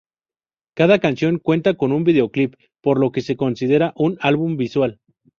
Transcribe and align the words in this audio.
Cada 0.73 0.97
canción 0.97 1.37
cuenta 1.37 1.75
con 1.75 1.91
un 1.91 2.03
videoclip, 2.03 2.55
por 2.81 2.99
lo 2.99 3.11
que 3.11 3.21
se 3.21 3.35
considera 3.37 3.93
un 3.95 4.17
"álbum 4.19 4.57
visual". 4.57 4.99